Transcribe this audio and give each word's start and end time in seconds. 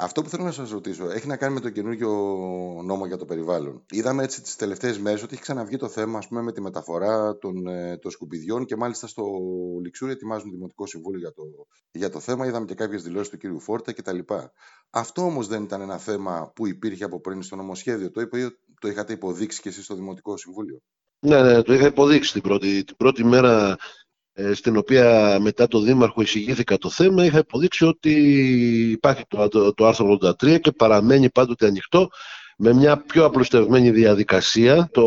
Αυτό 0.00 0.22
που 0.22 0.28
θέλω 0.28 0.44
να 0.44 0.52
σας 0.52 0.70
ρωτήσω 0.70 1.10
έχει 1.10 1.26
να 1.26 1.36
κάνει 1.36 1.54
με 1.54 1.60
το 1.60 1.70
καινούργιο 1.70 2.10
νόμο 2.84 3.06
για 3.06 3.16
το 3.16 3.24
περιβάλλον. 3.24 3.84
Είδαμε 3.90 4.22
έτσι 4.22 4.42
τις 4.42 4.56
τελευταίες 4.56 4.98
μέρες 4.98 5.22
ότι 5.22 5.32
έχει 5.32 5.42
ξαναβγεί 5.42 5.76
το 5.76 5.88
θέμα 5.88 6.18
ας 6.18 6.28
πούμε, 6.28 6.42
με 6.42 6.52
τη 6.52 6.60
μεταφορά 6.60 7.38
των, 7.38 7.66
ε, 7.66 7.96
των 7.96 8.10
σκουπιδιών 8.10 8.64
και 8.64 8.76
μάλιστα 8.76 9.06
στο 9.06 9.24
Λιξούρι 9.82 10.12
ετοιμάζουν 10.12 10.50
Δημοτικό 10.50 10.86
Συμβούλιο 10.86 11.18
για 11.18 11.32
το, 11.32 11.42
για 11.90 12.10
το 12.10 12.20
θέμα. 12.20 12.46
Είδαμε 12.46 12.66
και 12.66 12.74
κάποιες 12.74 13.02
δηλώσεις 13.02 13.28
του 13.28 13.38
κ. 13.38 13.60
Φόρτα 13.60 13.92
κτλ. 13.92 14.18
Αυτό 14.90 15.22
όμως 15.22 15.46
δεν 15.46 15.62
ήταν 15.62 15.80
ένα 15.80 15.98
θέμα 15.98 16.52
που 16.54 16.66
υπήρχε 16.66 17.04
από 17.04 17.20
πριν 17.20 17.42
στο 17.42 17.56
νομοσχέδιο. 17.56 18.10
Το, 18.10 18.20
είπε, 18.20 18.56
το 18.80 18.88
είχατε 18.88 19.12
υποδείξει 19.12 19.60
και 19.60 19.68
εσείς 19.68 19.84
στο 19.84 19.94
Δημοτικό 19.94 20.36
Συμβούλιο; 20.36 20.80
Ναι, 21.18 21.42
ναι, 21.42 21.62
το 21.62 21.74
είχα 21.74 21.86
υποδείξει 21.86 22.32
την 22.32 22.42
πρώτη, 22.42 22.84
την 22.84 22.96
πρώτη 22.96 23.24
μέρα 23.24 23.70
ε, 23.70 23.76
στην 24.54 24.76
οποία 24.76 25.38
μετά 25.40 25.66
το 25.66 25.80
Δήμαρχο 25.80 26.22
εισηγήθηκα 26.22 26.78
το 26.78 26.90
θέμα, 26.90 27.24
είχα 27.24 27.38
υποδείξει 27.38 27.84
ότι 27.84 28.12
υπάρχει 28.90 29.24
το, 29.28 29.48
το, 29.48 29.74
το 29.74 29.86
άρθρο 29.86 30.18
83 30.22 30.60
και 30.60 30.72
παραμένει 30.72 31.30
πάντοτε 31.30 31.66
ανοιχτό 31.66 32.08
με 32.60 32.72
μια 32.72 32.96
πιο 33.02 33.24
απλουστευμένη 33.24 33.90
διαδικασία 33.90 34.88
το 34.92 35.06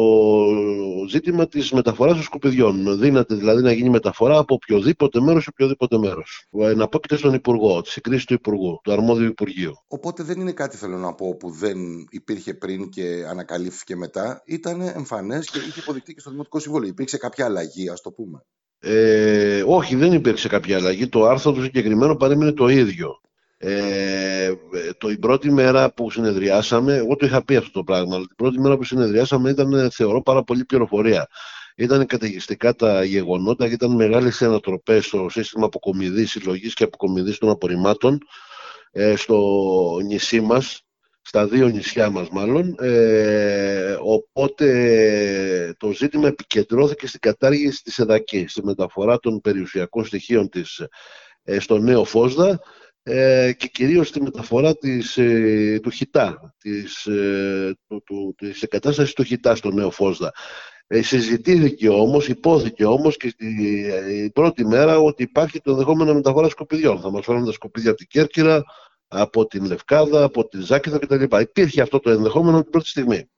ζήτημα 1.09 1.47
της 1.47 1.71
μεταφοράς 1.71 2.13
των 2.13 2.23
σκουπιδιών. 2.23 2.99
Δύναται 2.99 3.35
δηλαδή 3.35 3.61
να 3.61 3.71
γίνει 3.71 3.89
μεταφορά 3.89 4.37
από 4.37 4.53
οποιοδήποτε 4.53 5.21
μέρος 5.21 5.43
σε 5.43 5.49
οποιοδήποτε 5.51 5.97
μέρος. 5.97 6.47
Να 6.75 6.87
και 6.87 7.15
στον 7.15 7.33
Υπουργό, 7.33 7.81
τη 7.81 7.89
συγκρίση 7.89 8.25
του 8.25 8.33
Υπουργού, 8.33 8.79
του 8.83 8.91
αρμόδιου 8.91 9.25
Υπουργείου. 9.25 9.73
Οπότε 9.87 10.23
δεν 10.23 10.39
είναι 10.39 10.51
κάτι 10.51 10.77
θέλω 10.77 10.97
να 10.97 11.13
πω 11.13 11.35
που 11.35 11.49
δεν 11.49 11.77
υπήρχε 12.09 12.53
πριν 12.53 12.89
και 12.89 13.25
ανακαλύφθηκε 13.29 13.95
μετά. 13.95 14.41
Ήταν 14.45 14.81
εμφανές 14.81 15.49
και 15.49 15.57
είχε 15.57 15.79
υποδεικτεί 15.79 16.13
και 16.13 16.19
στο 16.19 16.29
Δημοτικό 16.29 16.59
Συμβούλιο. 16.59 16.87
Υπήρξε 16.87 17.17
κάποια 17.17 17.45
αλλαγή, 17.45 17.89
ας 17.89 18.01
το 18.01 18.11
πούμε. 18.11 18.45
Ε, 18.83 19.63
όχι, 19.65 19.95
δεν 19.95 20.13
υπήρξε 20.13 20.47
κάποια 20.47 20.77
αλλαγή. 20.77 21.07
Το 21.07 21.25
άρθρο 21.25 21.51
του 21.51 21.63
συγκεκριμένο 21.63 22.15
παρέμεινε 22.15 22.51
το 22.51 22.67
ίδιο. 22.67 23.21
Ε, 23.57 24.51
το, 24.97 25.09
η 25.09 25.17
πρώτη 25.17 25.51
μέρα 25.51 25.93
που 25.93 26.11
συνεδριάσαμε, 26.11 26.95
εγώ 26.95 27.15
το 27.15 27.25
είχα 27.25 27.43
πει 27.43 27.55
αυτό 27.55 27.71
το 27.71 27.83
πράγμα, 27.83 28.15
αλλά 28.15 28.25
την 28.25 28.35
πρώτη 28.35 28.59
μέρα 28.59 28.77
που 28.77 28.83
συνεδριάσαμε 28.83 29.49
ήταν, 29.49 29.91
θεωρώ, 29.91 30.21
πάρα 30.21 30.43
πολύ 30.43 30.65
πληροφορία. 30.65 31.27
Ήταν 31.75 32.05
καταιγιστικά 32.05 32.75
τα 32.75 33.03
γεγονότα 33.03 33.67
και 33.67 33.73
ήταν 33.73 33.95
μεγάλες 33.95 34.41
ανατροπές 34.41 35.05
στο 35.05 35.27
σύστημα 35.29 35.65
αποκομιδής, 35.65 36.31
συλλογής 36.31 36.73
και 36.73 36.83
αποκομιδής 36.83 37.37
των 37.37 37.49
απορριμμάτων 37.49 38.17
ε, 38.91 39.15
στο 39.15 39.39
νησί 40.05 40.41
μας 40.41 40.81
στα 41.21 41.47
δύο 41.47 41.67
νησιά 41.67 42.09
μας 42.09 42.29
μάλλον, 42.29 42.75
ε, 42.79 43.97
οπότε 43.99 44.65
το 45.91 45.97
ζήτημα 45.97 46.27
επικεντρώθηκε 46.27 47.07
στην 47.07 47.19
κατάργηση 47.19 47.83
της 47.83 47.99
εδακή, 47.99 48.45
στη 48.47 48.63
μεταφορά 48.63 49.19
των 49.19 49.41
περιουσιακών 49.41 50.05
στοιχείων 50.05 50.49
της 50.49 50.81
ε, 51.43 51.59
στο 51.59 51.77
νέο 51.77 52.03
Φόσδα 52.03 52.59
ε, 53.03 53.51
και 53.57 53.67
κυρίως 53.67 54.07
στη 54.07 54.21
μεταφορά 54.21 54.75
της, 54.75 55.17
ε, 55.17 55.79
του 55.83 55.89
Χιτά, 55.89 56.55
της, 56.57 57.05
ε, 57.05 57.75
του, 57.87 58.03
του, 58.05 58.35
της 58.37 58.61
εγκατάστασης 58.61 59.13
του 59.13 59.23
Χιτά 59.23 59.55
στο 59.55 59.71
νέο 59.71 59.91
Φόσδα. 59.91 60.31
Ε, 60.87 61.01
συζητήθηκε 61.01 61.89
όμως, 61.89 62.27
υπόθηκε 62.27 62.85
όμως 62.85 63.17
και 63.17 63.33
η 64.11 64.29
πρώτη 64.29 64.65
μέρα 64.65 64.99
ότι 64.99 65.23
υπάρχει 65.23 65.61
το 65.61 65.71
ενδεχόμενο 65.71 66.13
μεταφορά 66.13 66.49
σκοπιδιών. 66.49 66.99
Θα 67.01 67.11
μας 67.11 67.25
φέρουν 67.25 67.45
τα 67.45 67.51
σκοπίδια 67.51 67.89
από 67.89 67.99
την 67.99 68.07
Κέρκυρα, 68.07 68.63
από 69.07 69.45
την 69.45 69.65
Λευκάδα, 69.65 70.23
από 70.23 70.47
τη 70.47 70.61
Ζάκηθα 70.61 70.99
κτλ. 70.99 71.39
Υπήρχε 71.39 71.81
αυτό 71.81 71.99
το 71.99 72.09
ενδεχόμενο 72.09 72.61
την 72.61 72.71
πρώτη 72.71 72.87
στιγμή. 72.87 73.29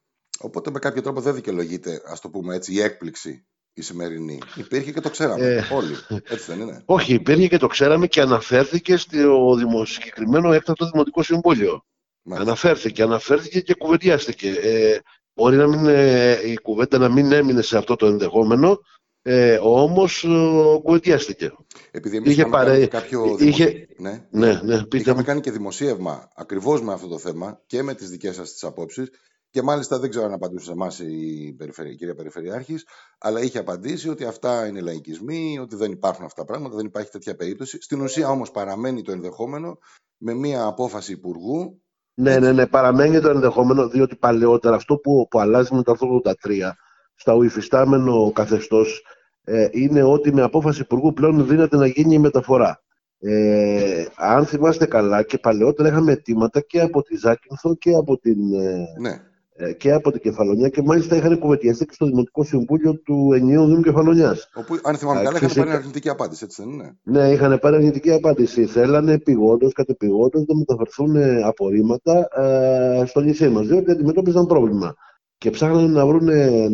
Οπότε 0.44 0.72
με 0.72 0.80
κάποιο 0.80 1.02
τρόπο 1.02 1.22
δεν 1.22 1.36
δικαιολογείται, 1.36 2.02
ας 2.06 2.20
το 2.20 2.30
πούμε 2.30 2.56
έτσι, 2.56 2.74
η 2.74 2.82
έκπληξη 2.82 3.46
η 3.74 3.82
σημερινή. 3.82 4.40
Υπήρχε 4.56 4.92
και 4.92 5.00
το 5.00 5.10
ξέραμε 5.10 5.46
ε, 5.46 5.64
όλοι. 5.74 5.96
Έτσι 6.24 6.52
δεν 6.52 6.60
είναι. 6.60 6.82
Όχι, 6.86 7.14
υπήρχε 7.14 7.48
και 7.48 7.58
το 7.58 7.68
ξέραμε 7.68 8.08
και 8.08 8.22
αναφέρθηκε 8.22 8.98
στο 8.98 9.58
συγκεκριμένο 9.86 10.54
έκτακτο 10.54 10.90
Δημοτικό 10.92 11.24
Συμβούλιο. 11.24 11.86
Μάλιστα. 12.22 12.52
Αναφέρθηκε, 12.52 13.04
αναφέρθηκε 13.04 13.60
και 13.62 13.74
κουβεντιάστηκε. 13.74 14.50
Ε, 14.50 15.00
μπορεί 15.34 15.56
να 15.56 15.68
μην, 15.68 15.86
ε, 15.86 16.50
η 16.50 16.58
κουβέντα 16.58 16.98
να 16.98 17.10
μην 17.10 17.32
έμεινε 17.32 17.62
σε 17.62 17.78
αυτό 17.78 17.96
το 17.96 18.06
ενδεχόμενο, 18.06 18.80
ε, 19.22 19.60
όμως 19.62 20.24
ε, 20.24 20.80
κουβεντιάστηκε. 20.84 21.52
Επειδή 21.92 22.18
εμείς 22.18 22.32
είχε 22.32 22.46
πάρε... 22.46 22.86
κάποιο 22.86 23.38
είχε... 23.40 23.88
Ναι, 23.98 24.28
ναι, 24.30 24.62
ναι, 24.64 24.82
είχαμε 24.92 25.24
κάνει 25.24 25.40
και 25.40 25.52
δημοσίευμα 25.52 26.30
ακριβώς 26.36 26.82
με 26.82 26.94
αυτό 26.94 27.08
το 27.08 27.18
θέμα 27.18 27.62
και 27.66 27.84
με 27.84 27.94
τις 27.94 28.10
δικές 28.10 28.36
σας 28.36 28.52
τις 28.52 28.64
απόψεις 28.64 29.10
και 29.54 29.62
μάλιστα 29.62 30.00
δεν 30.00 30.10
ξέρω 30.10 30.26
αν 30.26 30.34
απαντούσε 30.34 30.66
σε 30.66 30.72
εμάς 30.72 31.00
η, 31.00 31.56
η 31.90 31.96
κυρία 31.96 32.16
Περιφερειάρχης, 32.16 32.88
αλλά 33.18 33.42
είχε 33.42 33.60
απαντήσει 33.60 34.10
ότι 34.10 34.26
αυτά 34.26 34.68
είναι 34.68 34.82
λαϊκισμοί, 34.82 35.60
ότι 35.60 35.76
δεν 35.76 35.92
υπάρχουν 35.92 36.26
αυτά 36.26 36.42
τα 36.42 36.48
πράγματα, 36.48 36.76
δεν 36.76 36.86
υπάρχει 36.86 37.10
τέτοια 37.10 37.36
περίπτωση. 37.36 37.82
Στην 37.82 38.02
ουσία 38.02 38.30
όμως 38.30 38.52
παραμένει 38.52 39.02
το 39.02 39.12
ενδεχόμενο 39.12 39.78
με 40.18 40.34
μια 40.34 40.66
απόφαση 40.66 41.12
Υπουργού. 41.12 41.82
Ναι, 42.14 42.40
ναι, 42.40 42.52
ναι, 42.52 42.68
παραμένει 42.68 43.20
το 43.20 43.30
ενδεχόμενο, 43.30 43.88
διότι 43.88 44.16
παλαιότερα 44.16 44.76
αυτό 44.76 44.98
που, 44.98 45.28
που 45.30 45.40
αλλάζει 45.40 45.76
με 45.76 45.84
το 45.84 45.96
83 46.24 46.72
στα 47.16 47.34
υφιστάμενο 47.44 48.32
καθεστώς 48.32 49.04
ε, 49.44 49.68
είναι 49.72 50.04
ότι 50.04 50.34
με 50.34 50.42
απόφαση 50.42 50.82
Υπουργού 50.82 51.14
πλέον 51.14 51.48
δύναται 51.48 51.78
να 51.78 51.88
γίνει 51.88 52.14
η 52.14 52.20
μεταφορά. 52.20 52.84
Ε, 53.20 54.06
αν 54.16 54.46
θυμάστε 54.46 54.86
καλά 54.86 55.24
και 55.24 55.38
παλαιότερα 55.38 55.90
είχαμε 55.90 56.12
αιτήματα 56.12 56.62
και 56.62 56.82
από 56.82 57.02
τη 57.02 57.16
Ζάκυνθο 57.16 57.76
και 57.76 57.96
από 57.96 58.18
την, 58.18 58.54
ε, 58.54 58.86
ναι. 59.00 59.32
Ε, 59.56 59.74
και 59.74 59.92
από 59.92 60.12
την 60.12 60.22
Κεφαλονιά 60.22 60.70
και 60.70 60.82
μάλιστα 60.82 61.16
είχαν 61.16 61.40
κουβεντιαστεί 61.40 61.86
και 61.86 61.94
στο 61.94 62.06
Δημοτικό 62.06 62.44
Συμβούλιο 62.44 63.00
του 63.00 63.34
Ενιαίου 63.34 63.66
Δήμου 63.66 63.82
Κεφαλονιάς. 63.82 64.50
Όπου, 64.54 64.80
αν 64.84 64.96
θυμάμαι 64.96 65.22
καλά, 65.22 65.38
είχαν 65.38 65.52
πάρει 65.56 65.72
αρνητική 65.72 66.10
απάντηση, 66.10 66.44
έτσι 66.44 66.62
δεν 66.62 66.72
είναι; 66.72 66.98
Ναι, 67.04 67.32
είχαν 67.32 67.60
πάρει 67.60 67.76
αρνητική 67.76 68.12
απάντηση. 68.12 68.66
Θέλανε 68.66 69.12
επιγόντω, 69.12 69.70
κατεπηγόντως 69.72 70.46
να 70.48 70.56
μεταφερθούν 70.56 71.18
απορρίμματα 71.44 72.28
ε, 72.36 73.06
στο 73.06 73.22
νησί 73.22 73.50
μας, 73.50 73.68
διότι 73.68 73.92
αντιμετώπιζαν 73.92 74.46
πρόβλημα 74.46 74.96
και 75.38 75.50
ψάχνανε 75.50 75.88
να 75.88 76.06
βρουν 76.06 76.30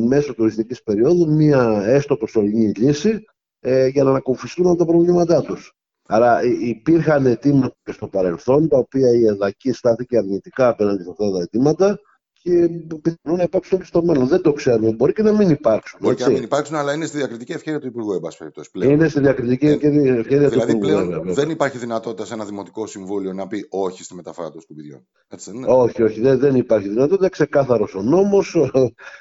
μέσω 0.07 0.33
τουριστικής 0.33 0.83
περίοδου 0.83 1.33
μία 1.33 1.83
έστω 1.85 2.15
προσωρινή 2.15 2.71
λύση 2.77 3.23
ε, 3.59 3.87
για 3.87 4.03
να 4.03 4.09
ανακουφιστούν 4.09 4.67
από 4.67 4.75
τα 4.75 4.85
προβλήματά 4.85 5.41
τους. 5.41 5.73
Άρα 6.07 6.39
υπήρχαν 6.61 7.25
αιτήματα 7.25 7.75
στο 7.91 8.07
παρελθόν, 8.07 8.67
τα 8.67 8.77
οποία 8.77 9.09
η 9.13 9.25
ΕΔΑΚΗ 9.25 9.73
στάθηκε 9.73 10.17
αρνητικά 10.17 10.67
απέναντι 10.67 11.03
σε 11.03 11.09
αυτά 11.09 11.31
τα 11.31 11.41
αιτήματα 11.41 11.99
και 12.41 12.69
πιθανόν 13.01 13.37
να 13.37 13.43
υπάρξουν 13.43 13.79
και 13.79 13.85
στο 13.85 14.03
μέλλον. 14.03 14.27
Δεν 14.27 14.41
το 14.41 14.53
ξέρουμε. 14.53 14.91
Μπορεί 14.91 15.13
και 15.13 15.21
να 15.21 15.31
μην 15.31 15.49
υπάρξουν. 15.49 15.99
Μπορεί 16.01 16.13
έτσι. 16.13 16.25
και 16.25 16.29
να 16.29 16.35
μην 16.35 16.45
υπάρξουν, 16.45 16.75
αλλά 16.75 16.93
είναι 16.93 17.05
στη 17.05 17.17
διακριτική 17.17 17.51
ευκαιρία 17.51 17.79
του 17.79 17.87
Υπουργού, 17.87 18.13
εν 18.13 18.19
πάση 18.19 18.51
Είναι 18.73 19.07
στη 19.07 19.19
διακριτική 19.19 19.65
ε, 19.65 19.71
ευκαιρία 19.71 20.13
ε, 20.13 20.21
δηλαδή, 20.21 20.49
του 20.49 20.77
Υπουργού. 20.77 20.85
Δηλαδή 20.85 21.07
πλέον 21.07 21.33
δεν 21.33 21.49
υπάρχει 21.49 21.77
δυνατότητα 21.77 22.25
σε 22.25 22.33
ένα 22.33 22.45
δημοτικό 22.45 22.87
συμβούλιο 22.87 23.33
να 23.33 23.47
πει 23.47 23.67
όχι 23.69 24.03
στη 24.03 24.15
μεταφορά 24.15 24.51
των 24.51 24.61
σκουπιδιών. 24.61 25.07
Έτσι 25.27 25.51
δεν 25.51 25.59
είναι. 25.59 25.71
Όχι, 25.71 26.03
όχι, 26.03 26.21
δεν, 26.21 26.39
δεν 26.39 26.55
υπάρχει 26.55 26.87
δυνατότητα. 26.87 27.29
Ξεκάθαρος 27.29 27.95
ο 27.95 28.01
νόμος. 28.01 28.55
Ο, 28.55 28.69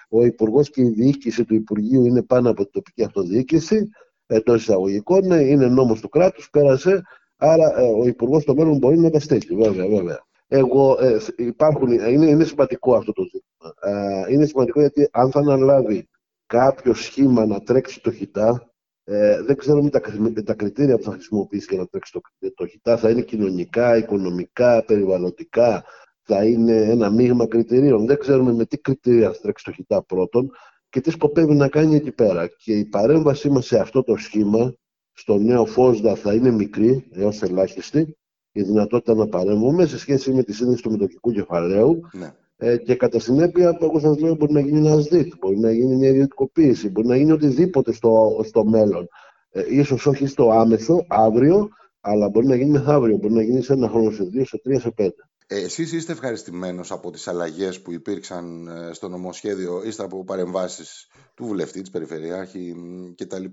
ο 0.08 0.24
Υπουργός 0.24 0.70
και 0.70 0.80
η 0.80 0.88
διοίκηση 0.88 1.44
του 1.44 1.54
Υπουργείου 1.54 2.04
είναι 2.04 2.22
πάνω 2.22 2.50
από 2.50 2.62
την 2.62 2.72
τοπική 2.72 3.04
αυτοδιοίκηση 3.04 3.88
εντός 4.26 4.62
εισαγωγικών. 4.62 5.30
Είναι 5.30 5.66
νόμος 5.66 6.00
του 6.00 6.08
κράτους, 6.08 6.50
πέρασε. 6.50 7.02
Άρα 7.36 7.80
ε, 7.80 7.82
ο 7.82 8.06
Υπουργός 8.06 8.42
στο 8.42 8.54
μέλλον 8.54 8.78
μπορεί 8.78 8.98
να 8.98 9.10
τα 9.10 9.20
στέλνει, 9.20 9.56
βέβαια. 9.62 9.88
βέβαια. 9.88 10.26
Εγώ, 10.48 10.96
ε, 11.00 11.18
υπάρχουν, 11.36 11.90
είναι, 11.90 12.26
είναι 12.26 12.44
σημαντικό 12.44 12.96
αυτό 12.96 13.12
το 13.12 13.22
ζήτημα. 13.22 13.74
Ε, 13.82 14.32
είναι 14.32 14.46
σημαντικό 14.46 14.80
γιατί 14.80 15.08
αν 15.12 15.30
θα 15.30 15.38
αναλάβει 15.38 16.08
κάποιο 16.46 16.94
σχήμα 16.94 17.46
να 17.46 17.60
τρέξει 17.60 18.00
το 18.00 18.12
χιτά, 18.12 18.72
ε, 19.04 19.42
δεν 19.42 19.56
ξέρουμε 19.56 19.90
τα, 19.90 20.00
τα 20.44 20.54
κριτήρια 20.54 20.96
που 20.96 21.02
θα 21.02 21.12
χρησιμοποιήσει 21.12 21.66
για 21.70 21.78
να 21.78 21.86
τρέξει 21.86 22.12
το, 22.12 22.20
το 22.54 22.66
χιτά. 22.66 22.96
Θα 22.96 23.10
είναι 23.10 23.20
κοινωνικά, 23.20 23.96
οικονομικά, 23.96 24.84
περιβαλλοντικά, 24.84 25.84
θα 26.22 26.44
είναι 26.44 26.76
ένα 26.76 27.10
μείγμα 27.10 27.46
κριτηρίων. 27.46 28.06
Δεν 28.06 28.18
ξέρουμε 28.18 28.52
με 28.52 28.64
τι 28.64 28.78
κριτήρια 28.78 29.32
θα 29.32 29.40
τρέξει 29.40 29.64
το 29.64 29.72
χιτά 29.72 30.02
πρώτον 30.02 30.50
και 30.88 31.00
τι 31.00 31.10
σκοπεύει 31.10 31.54
να 31.54 31.68
κάνει 31.68 31.94
εκεί 31.94 32.12
πέρα. 32.12 32.46
Και 32.46 32.72
η 32.72 32.84
παρέμβασή 32.84 33.50
μας 33.50 33.66
σε 33.66 33.78
αυτό 33.78 34.02
το 34.02 34.16
σχήμα, 34.16 34.74
στο 35.12 35.38
νέο 35.38 35.66
ΦΟΣΔΑ, 35.66 36.14
θα 36.14 36.34
είναι 36.34 36.50
μικρή 36.50 37.08
έως 37.12 37.42
ελάχιστη 37.42 38.17
η 38.58 38.62
δυνατότητα 38.62 39.14
να 39.14 39.26
παρέμβουμε 39.26 39.86
σε 39.86 39.98
σχέση 39.98 40.32
με 40.32 40.42
τη 40.42 40.52
σύνδεση 40.52 40.82
του 40.82 40.90
μετοχικού 40.90 41.32
κεφαλαίου. 41.32 42.00
Ναι. 42.12 42.32
Ε, 42.56 42.76
και 42.76 42.94
κατά 42.94 43.20
συνέπεια, 43.20 43.78
όπως 43.80 44.02
σας 44.02 44.18
λέω, 44.18 44.34
μπορεί 44.34 44.52
να 44.52 44.60
γίνει 44.60 44.78
ένας 44.78 45.04
ΔΙΤ, 45.04 45.32
μπορεί 45.40 45.58
να 45.58 45.72
γίνει 45.72 45.96
μια 45.96 46.08
ιδιωτικοποίηση, 46.08 46.90
μπορεί 46.90 47.06
να 47.06 47.16
γίνει 47.16 47.32
οτιδήποτε 47.32 47.92
στο, 47.92 48.40
στο 48.44 48.64
μέλλον. 48.64 49.08
Ε, 49.50 49.62
ίσως 49.68 50.06
όχι 50.06 50.26
στο 50.26 50.50
άμεσο, 50.50 51.04
αύριο, 51.08 51.68
αλλά 52.00 52.28
μπορεί 52.28 52.46
να 52.46 52.54
γίνει 52.54 52.70
μεθαύριο, 52.70 53.16
μπορεί 53.16 53.34
να 53.34 53.42
γίνει 53.42 53.62
σε 53.62 53.72
ένα 53.72 53.88
χρόνο, 53.88 54.10
σε 54.10 54.24
δύο, 54.24 54.44
σε 54.44 54.58
τρία, 54.62 54.80
σε 54.80 54.90
πέντε. 54.90 55.27
Ε, 55.50 55.60
εσείς 55.60 55.92
είστε 55.92 56.12
ευχαριστημένος 56.12 56.90
από 56.90 57.10
τις 57.10 57.28
αλλαγές 57.28 57.82
που 57.82 57.92
υπήρξαν 57.92 58.66
ε, 58.66 58.92
στο 58.92 59.08
νομοσχέδιο, 59.08 59.82
είστε 59.84 60.02
από 60.02 60.24
παρεμβάσεις 60.24 61.08
του 61.34 61.44
βουλευτή, 61.44 61.80
της 61.80 61.90
Περιφερειάρχη 61.90 62.74
κτλ. 63.16 63.44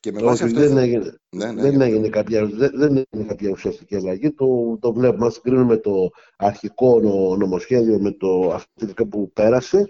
Και 0.00 0.12
με 0.12 0.22
βάση 0.22 0.44
αυτές... 0.44 0.68
δεν, 0.68 0.76
έγινε, 0.76 1.18
ναι, 1.30 1.52
ναι, 1.52 1.62
δεν, 1.62 1.80
έγινε 1.80 2.08
κάποια, 2.08 2.46
δεν, 2.46 2.70
δεν 2.74 3.04
έγινε 3.10 3.28
κάποια 3.28 3.50
ουσιαστική 3.50 3.96
αλλαγή. 3.96 4.32
Το, 4.32 4.78
το 4.80 4.92
βλέπουμε, 4.92 5.24
αν 5.24 5.30
συγκρίνουμε 5.30 5.76
το 5.76 6.08
αρχικό 6.36 7.00
νομοσχέδιο 7.38 7.98
με 8.00 8.10
το 8.12 8.52
αυτό 8.52 9.06
που 9.06 9.32
πέρασε, 9.32 9.86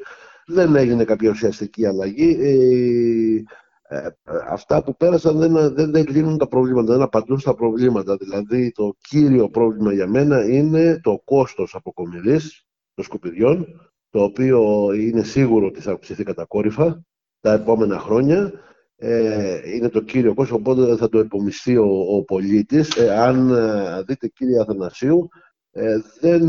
δεν 0.46 0.76
έγινε 0.76 1.04
κάποια 1.04 1.30
ουσιαστική 1.30 1.86
αλλαγή. 1.86 2.36
Ε, 2.40 3.96
ε, 3.96 4.08
αυτά 4.60 4.82
που 4.82 4.96
πέρασαν 4.96 5.38
δεν, 5.38 5.74
δεν, 5.74 5.90
δεν 5.90 6.06
λύνουν 6.08 6.38
τα 6.38 6.46
προβλήματα, 6.46 6.92
δεν 6.92 7.02
απαντούν 7.02 7.38
στα 7.38 7.54
προβλήματα. 7.54 8.16
Δηλαδή 8.16 8.72
το 8.72 8.96
κύριο 8.98 9.48
πρόβλημα 9.48 9.92
για 9.92 10.06
μένα 10.06 10.48
είναι 10.48 11.00
το 11.02 11.20
κόστος 11.24 11.74
αποκομιδής 11.74 12.66
των 12.94 13.04
σκουπιδιών, 13.04 13.66
το 14.10 14.22
οποίο 14.22 14.90
είναι 14.92 15.22
σίγουρο 15.22 15.66
ότι 15.66 15.80
θα 15.80 15.92
αυξηθεί 15.92 16.24
κατακόρυφα 16.24 17.04
τα 17.40 17.52
επόμενα 17.52 17.98
χρόνια. 17.98 18.52
Ε, 18.96 19.74
είναι 19.74 19.88
το 19.88 20.00
κύριο 20.00 20.34
κόστος, 20.34 20.58
οπότε 20.58 20.96
θα 20.96 21.08
το 21.08 21.18
επομιστεί 21.18 21.76
ο, 21.76 22.16
ο 22.16 22.24
πολίτης. 22.24 22.96
Ε, 22.96 23.18
αν 23.18 23.50
ε, 23.50 24.02
δείτε 24.02 24.28
κύριε 24.28 24.60
Αθανασίου, 24.60 25.28
ε, 25.70 25.96
δεν 26.20 26.42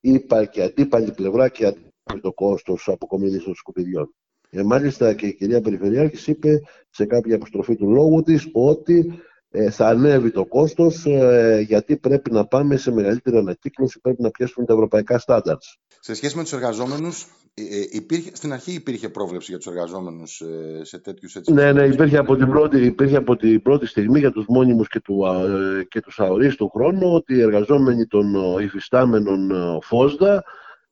είπα 0.00 0.44
και 0.44 0.62
αντίπαλη 0.62 1.12
πλευρά 1.12 1.48
και 1.48 1.66
αντίπαλη 1.66 2.20
το 2.20 2.32
κόστος 2.32 2.88
αποκομιδής 2.88 3.44
των 3.44 3.54
σκουπιδιών. 3.54 4.14
Ε, 4.50 4.62
μάλιστα 4.62 5.14
και 5.14 5.26
η 5.26 5.34
κυρία 5.34 5.60
Περιφερειάρχης 5.60 6.26
είπε 6.26 6.60
σε 6.90 7.06
κάποια 7.06 7.34
αποστροφή 7.34 7.76
του 7.76 7.90
λόγου 7.90 8.22
της 8.22 8.48
ότι 8.52 9.20
ε, 9.50 9.70
θα 9.70 9.86
ανέβει 9.86 10.30
το 10.30 10.44
κόστος 10.44 11.06
ε, 11.06 11.64
γιατί 11.66 11.96
πρέπει 11.96 12.32
να 12.32 12.46
πάμε 12.46 12.76
σε 12.76 12.92
μεγαλύτερη 12.92 13.36
ανακύκλωση, 13.36 14.00
πρέπει 14.00 14.22
να 14.22 14.30
πιάσουμε 14.30 14.66
τα 14.66 14.72
ευρωπαϊκά 14.72 15.18
στάνταρτς. 15.18 15.78
Σε 16.00 16.14
σχέση 16.14 16.36
με 16.36 16.42
τους 16.42 16.52
εργαζόμενους, 16.52 17.26
ε, 17.54 17.62
υπήρχε, 17.90 18.30
στην 18.32 18.52
αρχή 18.52 18.72
υπήρχε 18.72 19.08
πρόβλεψη 19.08 19.50
για 19.50 19.58
τους 19.58 19.66
εργαζόμενους 19.66 20.42
σε 20.82 20.98
τέτοιους 20.98 21.36
έτσι. 21.36 21.52
Ναι, 21.52 21.72
ναι, 21.72 21.84
υπήρχε 21.84 22.16
από 22.16 22.36
την 22.36 22.48
πρώτη, 22.48 22.84
υπήρχε 22.84 23.16
από 23.16 23.36
την 23.36 23.62
πρώτη 23.62 23.86
στιγμή 23.86 24.18
για 24.18 24.30
τους 24.30 24.44
μόνιμους 24.48 24.88
και, 24.88 25.00
του, 25.00 25.24
και 25.88 26.00
τους 26.00 26.20
αορίστου 26.20 26.68
χρόνου 26.68 27.14
ότι 27.14 27.34
οι 27.34 27.40
εργαζόμενοι 27.40 28.06
των 28.06 28.58
υφιστάμενων 28.60 29.50
ΦΟΣΔΑ 29.82 30.44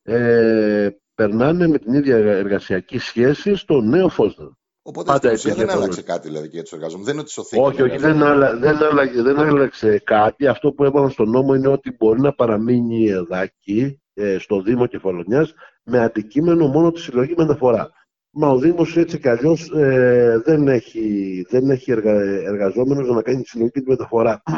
ε, 0.03 0.89
περνάνε 1.15 1.67
με 1.67 1.77
την 1.77 1.93
ίδια 1.93 2.17
εργασιακή 2.17 2.97
σχέση 2.97 3.55
στο 3.55 3.81
νέο 3.81 4.09
Φόστα. 4.09 4.57
Οπότε 4.87 5.11
Πάντα 5.11 5.29
έτσι 5.29 5.51
δεν 5.51 5.69
άλλαξε 5.69 6.01
κάτι 6.01 6.27
δηλαδή 6.27 6.47
και 6.47 6.53
για 6.53 6.63
τους 6.63 6.71
εργαζόμενους. 6.71 7.05
Δεν 7.05 7.13
είναι 7.13 7.23
ότι 7.23 7.31
σωθήκε. 7.31 7.61
Όχι, 7.61 7.81
όχι, 7.81 7.97
δεν, 7.97 8.23
άλλα, 8.23 8.57
δεν, 8.57 8.83
άλλαξε, 8.83 9.21
δεν 9.21 9.39
άλλαξε 9.39 9.99
κάτι. 9.99 10.47
Αυτό 10.47 10.71
που 10.71 10.83
έβαλαν 10.83 11.09
στον 11.09 11.29
νόμο 11.29 11.53
είναι 11.53 11.67
ότι 11.67 11.95
μπορεί 11.99 12.21
να 12.21 12.33
παραμείνει 12.33 13.09
εδάκι 13.09 14.01
ε, 14.13 14.37
στο 14.37 14.61
Δήμο 14.61 14.85
Κεφαλονιάς 14.85 15.53
με 15.83 15.99
αντικείμενο 15.99 16.67
μόνο 16.67 16.91
τη 16.91 16.99
συλλογή 16.99 17.33
μεταφορά. 17.37 17.91
Μα 18.29 18.49
ο 18.49 18.57
Δήμος 18.57 18.97
έτσι 18.97 19.19
κι 19.19 19.29
αλλιώς 19.29 19.71
ε, 19.75 20.41
δεν 20.45 20.67
έχει, 20.67 21.45
δεν 21.49 21.69
έχει 21.69 21.91
εργα, 21.91 22.11
εργαζόμενος 22.21 23.09
να 23.09 23.21
κάνει 23.21 23.41
τη 23.41 23.47
συλλογή 23.47 23.71
τη 23.71 23.89
μεταφορά 23.89 24.41
ε, 24.45 24.53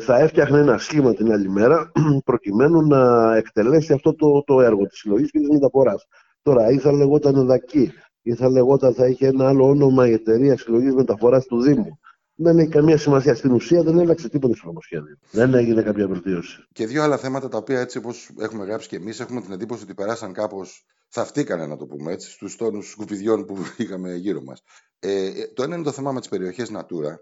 θα 0.00 0.18
έφτιαχνε 0.18 0.58
ένα 0.58 0.78
σχήμα 0.78 1.14
την 1.14 1.32
άλλη 1.32 1.48
μέρα 1.48 1.92
προκειμένου 2.24 2.86
να 2.86 3.34
εκτελέσει 3.36 3.92
αυτό 3.92 4.14
το, 4.14 4.42
το 4.44 4.60
έργο 4.60 4.86
της 4.86 4.98
συλλογής 4.98 5.30
και 5.30 5.38
της 5.38 5.48
μεταφοράς. 5.48 6.06
Τώρα 6.42 6.70
ή 6.70 6.78
θα 6.78 6.92
λεγόταν 6.92 7.36
Εδακή 7.36 7.92
ή 8.22 8.34
θα 8.34 8.50
λεγόταν 8.50 8.94
θα 8.94 9.06
είχε 9.06 9.26
ένα 9.26 9.48
άλλο 9.48 9.68
όνομα 9.68 10.08
η 10.08 10.12
εταιρεία 10.12 10.58
συλλογής 10.58 10.94
μεταφοράς 10.94 11.46
του 11.46 11.60
Δήμου. 11.60 11.98
Δεν 12.36 12.58
έχει 12.58 12.68
καμία 12.68 12.98
σημασία. 12.98 13.34
Στην 13.34 13.52
ουσία 13.52 13.82
δεν 13.82 13.98
άλλαξε 13.98 14.28
τίποτα 14.28 14.54
στο 14.54 14.66
νομοσχέδιο. 14.66 15.16
Δεν 15.30 15.54
έγινε 15.54 15.82
κάποια 15.82 16.08
βελτίωση. 16.08 16.66
Και 16.72 16.86
δύο 16.86 17.02
άλλα 17.02 17.16
θέματα 17.16 17.48
τα 17.48 17.58
οποία 17.58 17.80
έτσι 17.80 17.98
όπως 17.98 18.30
έχουμε 18.38 18.64
γράψει 18.64 18.88
και 18.88 18.96
εμείς 18.96 19.20
έχουμε 19.20 19.40
την 19.40 19.52
εντύπωση 19.52 19.82
ότι 19.82 19.94
περάσαν 19.94 20.32
κάπως. 20.32 20.84
Θαυτήκανε, 21.08 21.66
να 21.66 21.76
το 21.76 21.86
πούμε 21.86 22.12
έτσι, 22.12 22.30
στους 22.30 22.56
τόνους 22.56 22.90
σκουπιδιών 22.90 23.44
που 23.44 23.56
είχαμε 23.76 24.14
γύρω 24.14 24.42
μας. 24.42 24.62
Ε, 24.98 25.30
το 25.54 25.62
ένα 25.62 25.74
είναι 25.74 25.84
το 25.84 25.92
θέμα 25.92 26.12
με 26.12 26.20
τις 26.20 26.28
περιοχές 26.28 26.70
Natura 26.74 27.14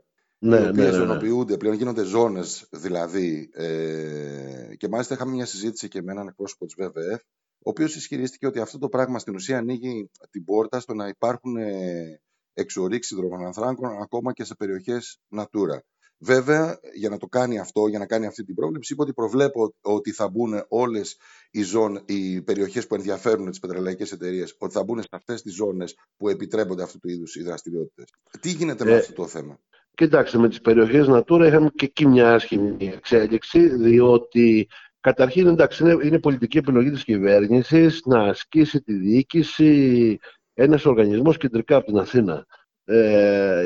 ναι, 0.45 0.57
οι 0.57 0.69
οποίε 0.69 0.91
ναι, 0.91 1.05
ναι, 1.05 1.45
ναι, 1.45 1.57
πλέον 1.57 1.75
γίνονται 1.75 2.03
ζώνες 2.03 2.69
δηλαδή. 2.71 3.51
Ε, 3.53 4.75
και 4.77 4.89
μάλιστα 4.89 5.15
είχαμε 5.15 5.33
μια 5.33 5.47
συζήτηση 5.47 5.89
και 5.89 6.03
με 6.03 6.13
έναν 6.13 6.29
εκπρόσωπο 6.29 6.65
της 6.65 6.75
ΒΒΕΦ, 6.79 7.21
ο 7.59 7.71
οποίος 7.71 7.97
ισχυρίστηκε 7.97 8.47
ότι 8.47 8.61
αυτό 8.61 8.79
το 8.79 8.89
πράγμα 8.89 9.19
στην 9.19 9.35
ουσία 9.35 9.59
ανοίγει 9.59 10.11
την 10.31 10.45
πόρτα 10.45 10.81
στο 10.81 10.95
να 10.95 11.09
υπάρχουν 11.09 11.57
ε, 11.57 12.21
εξορίξεις 12.53 13.17
υδρογονανθράκων 13.17 14.03
ακόμα 14.03 14.33
και 14.33 14.45
σε 14.45 14.55
περιοχές 14.55 15.19
Natura. 15.37 15.79
Βέβαια, 16.19 16.79
για 16.95 17.09
να 17.09 17.17
το 17.17 17.27
κάνει 17.27 17.59
αυτό, 17.59 17.87
για 17.87 17.99
να 17.99 18.07
κάνει 18.07 18.27
αυτή 18.27 18.45
την 18.45 18.55
πρόβλεψη, 18.55 18.93
είπε 18.93 19.03
ότι 19.03 19.13
προβλέπω 19.13 19.75
ότι 19.81 20.13
θα 20.13 20.29
μπουν 20.29 20.65
όλες 20.69 21.17
οι, 21.51 21.61
οι 22.07 22.43
περιοχές 22.43 22.87
που 22.87 22.95
ενδιαφέρουν 22.95 23.51
τις 23.51 23.59
πετρελαϊκές 23.59 24.13
εταιρείες, 24.13 24.57
ότι 24.59 24.73
θα 24.73 24.85
μπουν 24.85 25.01
σε 25.01 25.09
αυτές 25.11 25.43
τις 25.43 25.55
ζώνες 25.55 25.95
που 26.17 26.29
επιτρέπονται 26.29 26.83
αυτού 26.83 26.99
του 26.99 27.09
είδους 27.09 27.37
οι 27.37 27.43
δραστηριότητες. 27.43 28.13
Τι 28.41 28.51
γίνεται 28.51 28.85
με 28.85 28.93
ε, 28.93 28.97
αυτό 28.97 29.13
το 29.13 29.27
θέμα; 29.27 29.61
Κοιτάξτε, 29.95 30.39
με 30.39 30.49
τις 30.49 30.61
περιοχές 30.61 31.07
Natura 31.09 31.45
είχαμε 31.47 31.71
και 31.75 31.85
εκεί 31.85 32.07
μια 32.07 32.35
άσχημη 32.35 32.91
εξέλιξη, 32.95 33.69
διότι 33.69 34.69
καταρχήν 35.01 35.47
εντάξει, 35.47 35.83
είναι, 35.83 35.97
είναι 36.03 36.19
πολιτική 36.19 36.59
επιλογή 36.59 36.91
της 36.91 37.05
κυβέρνησης 37.05 38.03
να 38.05 38.23
ασκήσει 38.23 38.83
τη 38.83 38.93
διοίκηση 38.93 40.19
ένας 40.55 40.85
οργανισμός 40.87 41.37
κεντρικά 41.37 41.77
από 41.77 41.87
την 41.87 41.99
Αθήνα. 41.99 42.47
Ε, 42.85 43.65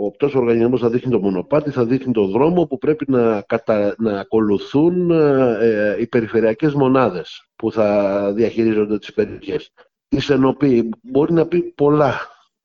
ο 0.00 0.06
αυτός 0.06 0.34
ο 0.34 0.38
οργανισμός 0.38 0.80
θα 0.80 0.90
δείχνει 0.90 1.12
το 1.12 1.20
μονοπάτι, 1.20 1.70
θα 1.70 1.84
δείχνει 1.84 2.12
το 2.12 2.26
δρόμο 2.26 2.66
που 2.66 2.78
πρέπει 2.78 3.04
να, 3.08 3.42
κατα, 3.42 3.94
να 3.98 4.20
ακολουθούν 4.20 5.10
ε, 5.10 5.96
οι 6.00 6.06
περιφερειακές 6.06 6.74
μονάδες 6.74 7.48
που 7.56 7.72
θα 7.72 8.32
διαχειρίζονται 8.32 8.98
τις 8.98 9.12
περιοχές. 9.12 9.72
Η 10.08 10.20
Σενοπή 10.20 10.88
μπορεί 11.02 11.32
να 11.32 11.46
πει 11.46 11.62
πολλά 11.62 12.14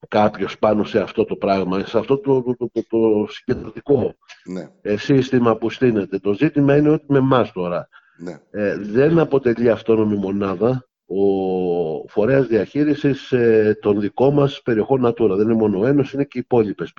κάποιος 0.07 0.59
πάνω 0.59 0.83
σε 0.83 0.99
αυτό 0.99 1.25
το 1.25 1.35
πράγμα, 1.35 1.85
σε 1.85 1.97
αυτό 1.97 2.17
το, 2.17 2.41
το, 2.41 2.55
το, 2.57 2.69
το 2.89 3.27
συγκεντρωτικό 3.29 4.15
ναι. 4.45 4.69
Ε, 4.81 4.97
σύστημα 4.97 5.55
που 5.55 5.69
στείνεται. 5.69 6.19
Το 6.19 6.33
ζήτημα 6.33 6.75
είναι 6.77 6.89
ότι 6.89 7.05
με 7.07 7.17
εμάς 7.17 7.51
τώρα 7.51 7.87
ναι. 8.17 8.39
ε, 8.51 8.77
δεν 8.77 9.19
αποτελεί 9.19 9.69
αυτόνομη 9.69 10.15
μονάδα 10.15 10.87
ο 11.05 12.07
φορέας 12.07 12.47
διαχείρισης 12.47 13.31
ε, 13.31 13.77
των 13.81 13.99
δικών 13.99 14.33
μας 14.33 14.61
περιοχών 14.61 15.05
Natura. 15.05 15.35
Δεν 15.35 15.49
είναι 15.49 15.53
μόνο 15.53 15.85
ένας, 15.85 16.11
είναι 16.11 16.23
και 16.23 16.37
οι 16.37 16.41
υπόλοιπες 16.43 16.93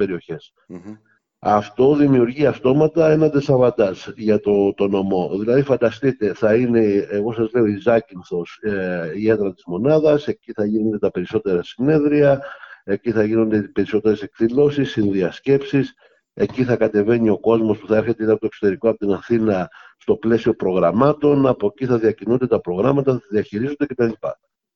Αυτό 1.38 1.94
δημιουργεί 1.94 2.46
αυτόματα 2.46 3.10
ένα 3.10 3.28
δεσαβαντάζ 3.28 4.06
για 4.16 4.40
το, 4.40 4.74
το 4.74 4.88
νομό. 4.88 5.30
Δηλαδή 5.38 5.62
φανταστείτε, 5.62 6.34
θα 6.34 6.54
είναι, 6.54 7.06
εγώ 7.10 7.32
σας 7.32 7.52
λέω, 7.52 7.66
η 7.66 7.76
Ζάκυνθος, 7.76 8.58
ε, 8.62 9.12
η 9.16 9.30
έδρα 9.30 9.54
της 9.54 9.64
μονάδας, 9.66 10.26
εκεί 10.26 10.52
θα 10.52 10.64
γίνουν 10.64 10.98
τα 10.98 11.10
περισσότερα 11.10 11.62
συνέδρια, 11.62 12.42
εκεί 12.84 13.10
θα 13.10 13.24
γίνονται 13.24 13.60
περισσότερες 13.62 14.22
εκδηλώσεις, 14.22 14.90
συνδιασκέψεις, 14.90 15.94
εκεί 16.34 16.64
θα 16.64 16.76
κατεβαίνει 16.76 17.28
ο 17.28 17.38
κόσμος 17.38 17.78
που 17.78 17.86
θα 17.86 17.96
έρχεται 17.96 18.24
από 18.30 18.40
το 18.40 18.46
εξωτερικό, 18.46 18.88
από 18.88 18.98
την 18.98 19.12
Αθήνα, 19.12 19.68
στο 19.98 20.16
πλαίσιο 20.16 20.54
προγραμμάτων, 20.54 21.46
από 21.46 21.66
εκεί 21.66 21.86
θα 21.86 21.98
διακινούνται 21.98 22.46
τα 22.46 22.60
προγράμματα, 22.60 23.12
θα 23.12 23.20
διαχειρίζονται 23.30 23.86
κτλ. 23.86 24.10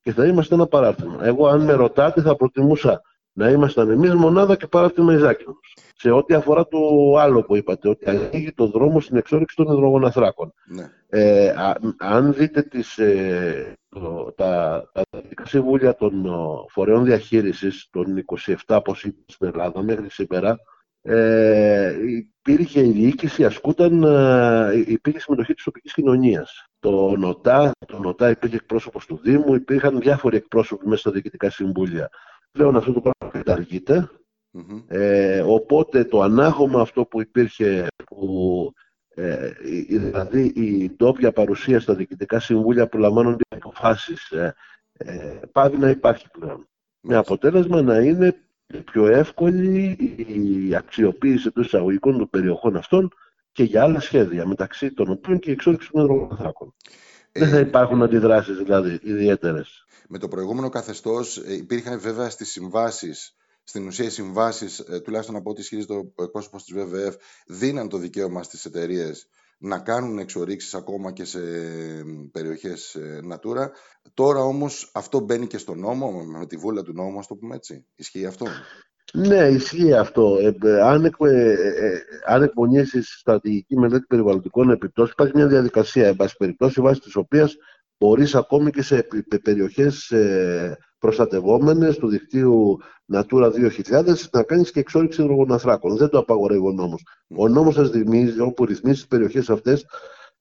Και 0.02 0.12
θα 0.12 0.26
είμαστε 0.26 0.54
ένα 0.54 0.66
παράρτημα. 0.66 1.24
Εγώ, 1.24 1.46
αν 1.46 1.60
με 1.60 1.72
ρωτάτε, 1.72 2.20
θα 2.20 2.36
προτιμούσα 2.36 3.02
να 3.32 3.48
ήμασταν 3.50 3.90
εμείς 3.90 4.14
μονάδα 4.14 4.56
και 4.56 4.66
παράρτημα 4.66 5.12
Ιζάκινος. 5.12 5.74
Σε 6.00 6.10
ό,τι 6.10 6.34
αφορά 6.34 6.66
το 6.66 6.78
άλλο 7.18 7.42
που 7.42 7.56
είπατε, 7.56 7.88
ότι 7.88 8.10
ανοίγει 8.10 8.52
το 8.52 8.66
δρόμο 8.66 9.00
στην 9.00 9.16
εξόριξη 9.16 9.56
των 9.56 9.66
υδρογοναθράκων. 9.66 10.52
Ναι. 10.66 10.90
Ε, 11.08 11.54
αν 11.98 12.34
δείτε 12.34 12.62
τις, 12.62 12.98
ε, 12.98 13.76
τα, 14.36 14.82
τα 15.36 15.44
συμβούλια 15.44 15.94
των 15.94 16.26
φορέων 16.68 17.04
διαχείρισης, 17.04 17.88
των 17.90 18.24
27 18.36 18.54
όπως 18.66 19.04
είπε 19.04 19.20
στην 19.26 19.46
Ελλάδα 19.46 19.82
μέχρι 19.82 20.10
σήμερα, 20.10 20.58
ε, 21.02 21.96
υπήρχε 22.06 22.80
η 22.80 22.90
διοίκηση, 22.90 23.44
ασκούταν, 23.44 24.02
ε, 24.02 24.84
υπήρχε 24.86 25.20
συμμετοχή 25.20 25.54
της 25.54 25.64
τοπικής 25.64 25.92
κοινωνίας. 25.92 26.66
Το 26.78 27.16
ΝΟΤΑ, 27.16 27.72
το 27.86 27.98
ΝΟΤΑ 27.98 28.30
υπήρχε 28.30 28.56
εκπρόσωπος 28.56 29.06
του 29.06 29.20
Δήμου, 29.22 29.54
υπήρχαν 29.54 30.00
διάφοροι 30.00 30.36
εκπρόσωποι 30.36 30.86
μέσα 30.86 31.00
στα 31.00 31.10
διοικητικά 31.10 31.50
συμβούλια. 31.50 32.08
Πλέον 32.52 32.76
αυτό 32.76 32.92
το 32.92 33.00
πράγμα 33.00 33.38
καταργείται. 33.38 34.10
Ε, 34.88 35.40
οπότε 35.40 36.04
το 36.04 36.20
ανάγωμα 36.20 36.80
αυτό 36.80 37.04
που 37.04 37.20
υπήρχε, 37.20 37.86
που, 38.06 38.72
ε, 39.14 39.50
δηλαδή 39.88 40.42
η 40.42 40.90
ντόπια 40.96 41.32
παρουσία 41.32 41.80
στα 41.80 41.94
διοικητικά 41.94 42.40
συμβούλια 42.40 42.88
που 42.88 42.98
λαμβάνονται 42.98 43.44
αποφάσεις, 43.48 44.30
ε, 44.30 44.54
ε, 44.92 45.40
πάβει 45.52 45.76
να 45.76 45.90
υπάρχει 45.90 46.30
πλέον. 46.30 46.68
Με 47.00 47.16
αποτέλεσμα 47.16 47.82
να 47.82 47.98
είναι 47.98 48.36
πιο 48.84 49.06
εύκολη 49.06 49.96
η 50.68 50.74
αξιοποίηση 50.74 51.50
των 51.50 51.62
εισαγωγικών 51.62 52.18
των 52.18 52.30
περιοχών 52.30 52.76
αυτών 52.76 53.12
και 53.52 53.62
για 53.62 53.82
άλλα 53.82 54.00
σχέδια, 54.00 54.46
μεταξύ 54.46 54.92
των 54.92 55.10
οποίων 55.10 55.38
και 55.38 55.50
η 55.50 55.52
εξόριξη 55.52 55.90
των 55.92 56.00
εργοθράκων. 56.00 56.74
Ε, 57.32 57.40
Δεν 57.40 57.48
θα 57.48 57.58
υπάρχουν 57.58 58.02
αντιδράσεις 58.02 58.56
δηλαδή 58.56 58.98
ιδιαίτερες. 59.02 59.84
Με 60.08 60.18
το 60.18 60.28
προηγούμενο 60.28 60.68
καθεστώς 60.68 61.36
ε, 61.36 61.54
υπήρχαν 61.54 62.00
βέβαια 62.00 62.30
στις 62.30 62.50
συμβάσεις, 62.50 63.36
στην 63.68 63.86
ουσία 63.86 64.04
οι 64.04 64.10
συμβάσεις, 64.10 64.78
ε, 64.78 65.00
τουλάχιστον 65.00 65.36
από 65.36 65.50
ό,τι 65.50 65.60
ισχυρίζεται 65.60 65.94
ο 65.94 66.22
εκπρόσωπο 66.22 66.56
της 66.56 66.72
ΒΒΕΦ, 66.72 67.14
δίναν 67.46 67.88
το 67.88 67.98
δικαίωμα 67.98 68.42
στις 68.42 68.64
εταιρείες 68.64 69.28
να 69.58 69.78
κάνουν 69.78 70.18
εξορίξεις 70.18 70.74
ακόμα 70.74 71.12
και 71.12 71.24
σε 71.24 71.40
περιοχές 72.32 72.96
Natura. 73.32 73.68
Τώρα 74.14 74.40
όμως 74.40 74.90
αυτό 74.94 75.20
μπαίνει 75.20 75.46
και 75.46 75.58
στο 75.58 75.74
νόμο, 75.74 76.10
με 76.10 76.46
τη 76.46 76.56
βούλα 76.56 76.82
του 76.82 76.92
νόμου, 76.92 77.18
ας 77.18 77.26
το 77.26 77.34
πούμε 77.34 77.54
έτσι. 77.54 77.84
Ισχύει 77.94 78.26
αυτό; 78.26 78.46
Ναι, 79.12 79.48
ισχύει 79.48 79.94
αυτό. 79.94 80.36
Ε, 80.62 80.80
αν, 80.80 81.04
εκ, 81.04 81.14
ε, 81.18 81.52
ε, 81.52 82.00
αν 82.26 82.42
εκπονήσεις 82.42 83.16
στρατηγική 83.18 83.76
μελέτη 83.76 84.04
περιβαλλοντικών 84.08 84.70
επιπτώσεων, 84.70 85.12
υπάρχει 85.12 85.36
μια 85.36 85.46
διαδικασία, 85.46 86.06
εν 86.06 86.16
πάση 86.16 86.36
περιπτώσει, 86.36 86.80
βάσει 86.80 87.00
της 87.00 87.16
οποίας 87.16 87.56
μπορείς 87.98 88.34
ακόμη 88.34 88.70
και 88.70 88.82
σε 88.82 89.06
περιοχές 89.42 90.10
ε, 90.10 90.78
προστατευόμενες 90.98 91.96
του 91.96 92.08
δικτύου 92.08 92.78
Natura 93.12 93.50
2000 93.52 94.14
να 94.32 94.42
κάνεις 94.42 94.70
και 94.70 94.80
εξόριξη 94.80 95.22
υδρογοναθράκων. 95.22 95.96
Δεν 95.96 96.08
το 96.08 96.18
απαγορεύει 96.18 96.66
ο 96.66 96.72
νόμος. 96.72 97.02
Ο 97.36 97.48
νόμος 97.48 97.74
σας 97.74 97.90
θυμίζει, 97.90 98.40
όπου 98.40 98.64
ρυθμίζει 98.64 98.96
τις 98.96 99.06
περιοχές 99.06 99.50
αυτές, 99.50 99.86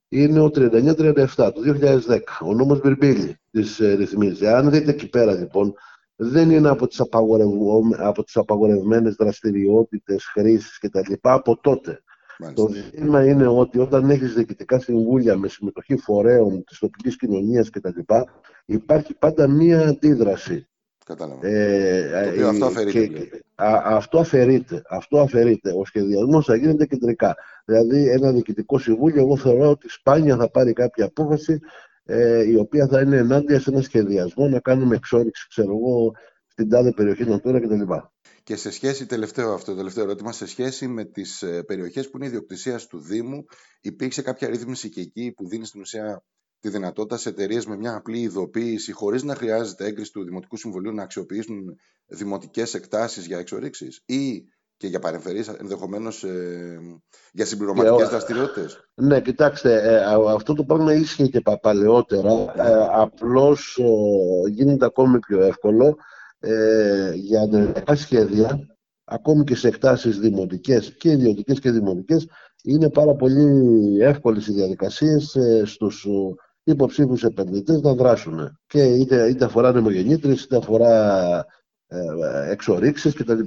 είναι 0.09 0.39
ο 0.39 0.49
3937 0.49 1.51
του 1.53 1.61
2010. 1.61 2.19
Ο 2.41 2.53
νόμος 2.53 2.79
Μπυρμπίλη 2.81 3.39
τις 3.51 3.79
ε, 3.79 3.93
ρυθμίζει. 3.93 4.47
Αν 4.47 4.69
δείτε 4.69 4.91
εκεί 4.91 5.09
πέρα 5.09 5.33
λοιπόν, 5.33 5.73
δεν 6.15 6.49
είναι 6.51 6.69
από 6.69 6.87
τις, 6.87 7.01
από 7.97 8.23
τις 8.23 8.35
απαγορευμένες 8.35 9.15
δραστηριότητες, 9.15 10.25
χρήσεις 10.25 10.79
κτλ. 10.79 11.13
Από 11.21 11.57
τότε. 11.61 12.01
Μάλιστα. 12.39 12.65
Το 12.65 12.73
ζήτημα 12.73 13.25
είναι 13.25 13.47
ότι 13.47 13.79
όταν 13.79 14.09
έχεις 14.09 14.33
διοικητικά 14.33 14.79
συμβούλια 14.79 15.37
με 15.37 15.47
συμμετοχή 15.47 15.97
φορέων 15.97 16.63
της 16.63 16.79
τοπικής 16.79 17.17
κοινωνίας 17.17 17.69
κτλ. 17.69 17.99
υπάρχει 18.65 19.13
πάντα 19.13 19.47
μία 19.47 19.87
αντίδραση. 19.87 20.67
Κατάλαβα. 21.05 21.47
Ε, 21.47 22.09
το 22.23 22.29
οποίο 22.29 22.47
αυτό 22.47 22.65
αφαιρείται. 22.65 23.07
Και, 23.19 23.43
α, 23.55 23.81
αυτό 23.85 24.19
αφαιρείται. 24.19 24.81
Αυτό 24.89 25.19
αφαιρείται. 25.19 25.71
Ο 25.71 25.85
σχεδιασμός 25.85 26.45
θα 26.45 26.55
γίνεται 26.55 26.85
κεντρικά. 26.85 27.35
Δηλαδή 27.65 28.09
ένα 28.09 28.31
διοικητικό 28.31 28.77
συμβούλιο, 28.77 29.21
εγώ 29.21 29.37
θεωρώ 29.37 29.69
ότι 29.69 29.89
σπάνια 29.89 30.37
θα 30.37 30.49
πάρει 30.49 30.73
κάποια 30.73 31.05
απόφαση 31.05 31.59
ε, 32.03 32.49
η 32.49 32.55
οποία 32.55 32.87
θα 32.87 33.01
είναι 33.01 33.17
ενάντια 33.17 33.59
σε 33.59 33.69
ένα 33.69 33.81
σχεδιασμό 33.81 34.47
να 34.47 34.59
κάνουμε 34.59 34.95
εξόριξη, 34.95 35.47
ξέρω 35.49 35.71
εγώ, 35.71 36.11
στην 36.47 36.69
τάδε 36.69 36.91
περιοχή 36.91 37.25
Natura 37.27 37.61
κτλ. 37.61 37.93
Και 38.47 38.55
σε 38.55 38.71
σχέση, 38.71 39.05
τελευταίο 39.05 39.53
αυτό, 39.53 39.71
το 39.71 39.77
τελευταίο 39.77 40.03
ερώτημα, 40.03 40.31
σε 40.31 40.45
σχέση 40.47 40.87
με 40.87 41.05
τις 41.05 41.41
ε, 41.41 41.63
περιοχές 41.63 42.09
που 42.09 42.17
είναι 42.17 42.25
ιδιοκτησία 42.25 42.79
του 42.89 42.99
Δήμου, 42.99 43.45
υπήρξε 43.81 44.21
κάποια 44.21 44.47
ρύθμιση 44.47 44.89
και 44.89 45.01
εκεί 45.01 45.31
που 45.31 45.47
δίνει 45.47 45.65
στην 45.65 45.81
ουσία 45.81 46.23
τη 46.59 46.69
δυνατότητα 46.69 47.17
σε 47.17 47.29
εταιρείες 47.29 47.65
με 47.65 47.77
μια 47.77 47.95
απλή 47.95 48.19
ειδοποίηση, 48.19 48.91
χωρίς 48.91 49.23
να 49.23 49.35
χρειάζεται 49.35 49.85
έγκριση 49.85 50.11
του 50.11 50.23
Δημοτικού 50.23 50.57
Συμβουλίου, 50.57 50.93
να 50.93 51.03
αξιοποιήσουν 51.03 51.75
δημοτικές 52.05 52.73
εκτάσεις 52.73 53.25
για 53.25 53.37
εξορίξεις 53.37 54.01
ή 54.05 54.43
και 54.77 54.87
για 54.87 54.99
παρεμφερείς, 54.99 55.47
ενδεχομένως 55.47 56.23
ε, 56.23 56.79
για 57.31 57.45
συμπληρωματικές 57.45 58.09
δραστηριότητες; 58.09 58.89
Ναι, 58.93 59.21
κοιτάξτε, 59.21 59.73
ε, 59.73 60.03
αυτό 60.33 60.53
το 60.53 60.63
πράγμα 60.63 60.93
ίσχυε 60.93 61.27
και 61.27 61.41
παλαιότερα. 61.61 62.31
Ε, 62.55 62.87
Απλώς 62.91 63.79
γίνεται 64.49 64.85
ακόμη 64.85 65.19
πιο 65.19 65.41
εύκολο 65.41 65.97
ε, 66.39 67.11
για 67.13 67.41
ενεργειακά 67.41 67.95
σχέδια, 67.95 68.59
ακόμη 69.03 69.43
και 69.43 69.55
σε 69.55 69.67
εκτάσεις 69.67 70.19
δημοτικές 70.19 70.95
και 70.97 71.11
ιδιωτικές 71.11 71.59
και 71.59 71.71
δημοτικές, 71.71 72.27
είναι 72.63 72.89
πάρα 72.89 73.15
πολύ 73.15 73.45
εύκολες 74.01 74.47
οι 74.47 74.53
διαδικασίες 74.53 75.35
ε, 75.35 75.65
στους 75.65 76.07
υποψήφιους 76.63 77.23
επενδυτές 77.23 77.81
να 77.81 77.93
δράσουν. 77.93 78.59
Και 78.67 78.83
είτε, 78.83 79.29
είτε 79.29 79.45
αφορά 79.45 79.71
νεμογεννήτρες, 79.71 80.43
είτε 80.43 80.57
αφορά 80.57 81.45
ε, 81.87 82.51
εξορίξεις 82.51 83.13
κτλ. 83.13 83.39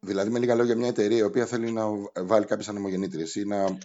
Δηλαδή, 0.00 0.30
με 0.30 0.38
λίγα 0.38 0.54
λόγια, 0.54 0.76
μια 0.76 0.88
εταιρεία 0.88 1.18
η 1.18 1.22
οποία 1.22 1.46
θέλει 1.46 1.72
να 1.72 1.84
βάλει 2.24 2.44
κάποιες 2.44 2.68
ανεμογεννήτριε 2.68 3.24
ή 3.34 3.44
να 3.44 3.78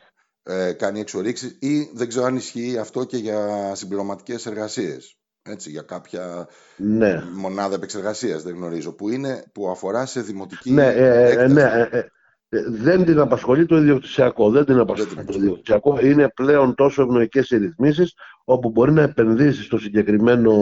ε, 0.44 0.74
κάνει 0.74 1.00
εξορίξεις, 1.00 1.58
ή 1.60 1.92
δεν 1.94 2.08
ξέρω 2.08 2.26
αν 2.26 2.36
ισχύει 2.36 2.78
αυτό 2.78 3.04
και 3.04 3.18
για 3.18 3.72
συμπληρωματικές 3.76 4.46
εργασίες 4.46 5.17
έτσι, 5.50 5.70
για 5.70 5.82
κάποια 5.82 6.48
ναι. 6.78 7.24
μονάδα 7.36 7.76
επεξεργασίας, 7.76 8.44
δεν 8.44 8.56
γνωρίζω, 8.56 8.94
που, 8.94 9.10
είναι, 9.10 9.44
που 9.54 9.70
αφορά 9.70 10.06
σε 10.06 10.22
δημοτική 10.22 10.72
ναι, 10.72 10.88
ε, 10.88 11.44
ε 11.44 11.48
ναι, 11.48 11.62
ε, 11.92 12.10
ε, 12.50 12.64
δεν 12.70 13.06
την 13.06 13.20
απασχολεί 13.20 13.66
το 13.66 13.78
ιδιοκτησιακό. 13.78 14.50
Δεν 14.50 14.66
την 14.66 14.80
απασχολεί 14.80 15.26
το 15.26 15.34
ιδιοκτησιακό. 15.34 16.00
Είναι 16.00 16.30
πλέον 16.36 16.76
τόσο 16.76 17.02
ευνοϊκές 17.02 17.50
οι 17.50 17.58
ρυθμίσεις, 17.58 18.14
όπου 18.44 18.70
μπορεί 18.70 18.92
να 18.92 19.02
επενδύσει 19.02 19.64
στο 19.64 19.78
συγκεκριμένο 19.78 20.54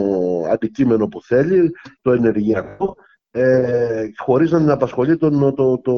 αντικείμενο 0.52 1.06
που 1.08 1.22
θέλει, 1.22 1.70
το 2.02 2.12
ενεργειακό, 2.12 2.96
ε, 3.30 4.04
χωρίς 4.16 4.50
να 4.50 4.58
την 4.58 4.70
απασχολεί 4.70 5.16
το, 5.16 5.52
το, 5.52 5.80
το 5.80 5.94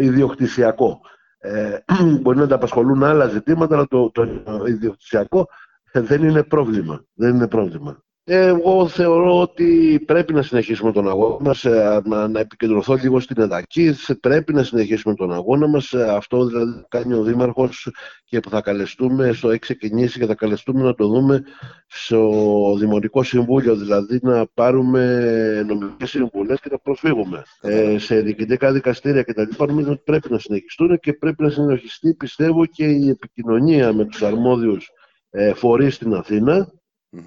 ιδιοκτησιακό. 0.00 1.00
Ε, 1.38 1.78
μπορεί 2.20 2.38
να 2.38 2.44
την 2.44 2.54
απασχολούν 2.54 3.04
άλλα 3.04 3.26
ζητήματα, 3.26 3.74
αλλά 3.74 3.86
το, 3.86 4.10
το 4.10 4.26
ιδιοκτησιακό 4.66 5.46
δεν 5.92 6.22
είναι 6.22 6.42
πρόβλημα. 6.42 7.04
Δεν 7.14 7.34
είναι 7.34 7.48
πρόβλημα. 7.48 8.02
Εγώ 8.30 8.88
θεωρώ 8.88 9.40
ότι 9.40 10.00
πρέπει 10.06 10.32
να 10.32 10.42
συνεχίσουμε 10.42 10.92
τον 10.92 11.08
αγώνα 11.08 11.36
μας, 11.40 11.64
ε, 11.64 12.00
να, 12.04 12.28
να 12.28 12.40
επικεντρωθώ 12.40 12.94
λίγο 12.94 13.20
στην 13.20 13.42
εδακή. 13.42 13.94
Πρέπει 14.20 14.52
να 14.52 14.62
συνεχίσουμε 14.62 15.14
τον 15.14 15.32
αγώνα 15.32 15.68
μας. 15.68 15.92
Ε, 15.92 16.08
αυτό 16.10 16.46
δηλαδή 16.46 16.84
κάνει 16.88 17.14
ο 17.14 17.22
Δήμαρχος 17.22 17.90
και 18.24 18.40
που 18.40 18.50
θα 18.50 18.60
καλεστούμε, 18.60 19.32
στο 19.32 19.50
έχει 19.50 19.58
ξεκινήσει 19.58 20.18
και 20.18 20.26
θα 20.26 20.34
καλεστούμε 20.34 20.82
να 20.82 20.94
το 20.94 21.06
δούμε 21.06 21.42
στο 21.86 22.30
Δημοτικό 22.78 23.22
Συμβούλιο, 23.22 23.76
δηλαδή 23.76 24.18
να 24.22 24.46
πάρουμε 24.54 25.64
νομικές 25.66 26.10
συμβουλές 26.10 26.60
και 26.60 26.68
να 26.70 26.78
προσφύγουμε 26.78 27.42
ε, 27.60 27.98
σε 27.98 28.20
διοικητικά 28.20 28.72
δικαστήρια 28.72 29.22
κτλ. 29.22 29.64
Νομίζω 29.66 29.90
ότι 29.90 30.02
πρέπει 30.04 30.30
να 30.30 30.38
συνεχιστούν 30.38 30.98
και 30.98 31.12
πρέπει 31.12 31.42
να 31.42 31.50
συνεχιστεί, 31.50 32.14
πιστεύω, 32.14 32.66
και 32.66 32.84
η 32.84 33.08
επικοινωνία 33.08 33.92
με 33.92 34.04
τους 34.04 34.22
αρμόδιους 34.22 34.90
ε, 35.30 35.52
φορείς 35.52 35.94
στην 35.94 36.14
Αθήνα 36.14 36.72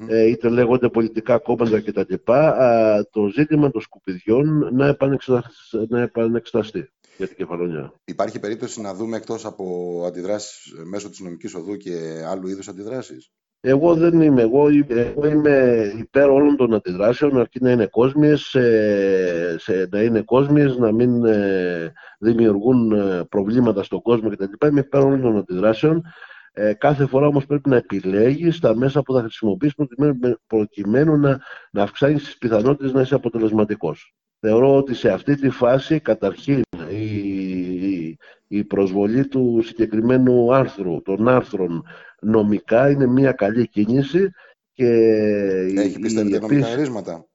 ε, 0.08 0.28
είτε 0.28 0.50
λέγονται 0.50 0.90
πολιτικά 0.90 1.38
κόμματα 1.38 1.82
κτλ. 1.82 2.14
το 3.12 3.28
ζήτημα 3.28 3.72
των 3.72 3.82
σκουπιδιών 3.82 4.70
να 4.74 4.88
επανεξεταστεί, 4.88 5.86
να 5.90 6.02
επανεξεταστεί 6.02 6.90
για 7.18 7.28
την 7.28 7.36
κεφαλονιά. 7.36 7.94
Υπάρχει 8.06 8.40
περίπτωση 8.40 8.82
να 8.82 8.94
δούμε 8.94 9.18
εκτός 9.18 9.46
από 9.46 9.66
αντιδράσεις 10.08 10.74
μέσω 10.84 11.10
της 11.10 11.20
νομικής 11.20 11.56
οδού 11.56 11.78
και 11.78 12.24
άλλου 12.28 12.48
είδους 12.48 12.68
αντιδράσεις; 12.68 13.32
Εγώ 13.60 13.96
δεν 13.96 14.22
είμαι. 14.22 14.42
Εγώ, 14.42 14.68
εγώ 14.88 15.28
είμαι 15.28 15.86
υπέρ 15.98 16.30
όλων 16.30 16.56
των 16.56 16.74
αντιδράσεων, 16.74 17.40
αρκεί 17.40 17.60
να 17.62 17.72
είναι 17.72 17.86
κόσμιες, 17.86 18.56
σε, 19.58 19.88
να 19.92 20.02
είναι 20.02 20.22
κόσμιες, 20.22 20.78
να 20.78 20.92
μην 20.92 21.26
ε, 21.26 21.94
δημιουργούν 22.20 22.92
ε, 22.92 23.24
προβλήματα 23.30 23.84
στον 23.84 24.02
κόσμο 24.02 24.30
κτλ. 24.30 24.68
Είμαι 24.68 24.80
υπέρ 24.80 25.02
όλων 25.02 25.22
των 25.22 25.38
αντιδράσεων. 25.38 26.04
Ε, 26.54 26.74
κάθε 26.74 27.06
φορά 27.06 27.28
όμως 27.28 27.46
πρέπει 27.46 27.70
να 27.70 27.76
επιλέγεις 27.76 28.60
τα 28.60 28.76
μέσα 28.76 29.02
που 29.02 29.14
θα 29.14 29.20
χρησιμοποιήσεις 29.20 29.76
προκειμένου 30.48 31.18
να, 31.18 31.40
να 31.72 31.84
αυξάνεις 31.84 32.24
τις 32.24 32.38
πιθανότητες 32.38 32.94
να 32.94 33.02
είσαι 33.02 33.16
αποτελεσματικός. 33.16 34.16
Θεωρώ 34.40 34.76
ότι 34.76 34.94
σε 34.94 35.10
αυτή 35.12 35.36
τη 35.36 35.50
φάση 35.50 36.00
καταρχήν 36.00 36.62
η, 36.90 38.18
η 38.48 38.64
προσβολή 38.64 39.28
του 39.28 39.62
συγκεκριμένου 39.64 40.54
άρθρου, 40.54 41.02
των 41.02 41.28
άρθρων 41.28 41.86
νομικά 42.22 42.90
είναι 42.90 43.08
μια 43.08 43.32
καλή 43.32 43.68
κίνηση 43.68 44.30
και 44.74 44.88
έχει 45.76 46.00
πιστεύετε 46.00 46.40
νομικά 46.40 46.68
ερίσματα. 46.68 47.26